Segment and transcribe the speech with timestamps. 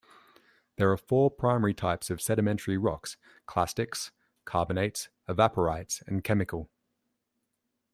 [0.77, 4.11] There are four primary types of sedimentary rocks: clastics,
[4.45, 6.71] carbonates, evaporites, and chemical.